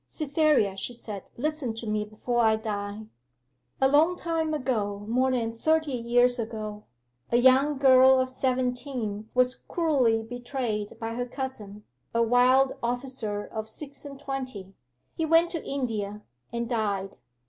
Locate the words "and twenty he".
14.03-15.23